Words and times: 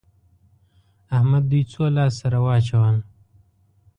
احمد 1.15 1.43
دوی 1.51 1.63
څو 1.71 1.83
لاس 1.95 2.13
سره 2.21 2.37
واچول؟ 2.45 2.97